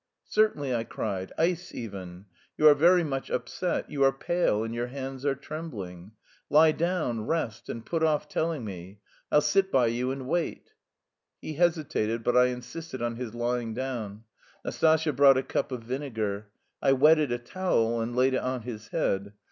"Certainly," 0.25 0.73
I 0.73 0.83
cried, 0.83 1.31
"ice 1.37 1.75
even. 1.75 2.25
You 2.57 2.67
are 2.67 2.73
very 2.73 3.03
much 3.03 3.29
upset. 3.29 3.87
You 3.91 4.03
are 4.03 4.11
pale 4.11 4.63
and 4.63 4.73
your 4.73 4.87
hands 4.87 5.27
are 5.27 5.35
trembling. 5.35 6.13
Lie 6.49 6.71
down, 6.71 7.27
rest, 7.27 7.69
and 7.69 7.85
put 7.85 8.01
off 8.01 8.27
telling 8.27 8.65
me. 8.65 8.99
I'll 9.31 9.41
sit 9.41 9.71
by 9.71 9.85
you 9.85 10.09
and 10.09 10.27
wait." 10.27 10.71
He 11.39 11.53
hesitated, 11.53 12.23
but 12.23 12.35
I 12.35 12.45
insisted 12.47 13.03
on 13.03 13.17
his 13.17 13.35
lying 13.35 13.75
down. 13.75 14.23
Nastasya 14.65 15.13
brought 15.15 15.37
a 15.37 15.43
cup 15.43 15.71
of 15.71 15.83
vinegar. 15.83 16.49
I 16.81 16.93
wetted 16.93 17.31
a 17.31 17.37
towel 17.37 18.01
and 18.01 18.15
laid 18.15 18.33
it 18.33 18.41
on 18.41 18.63
his 18.63 18.87
head. 18.87 19.33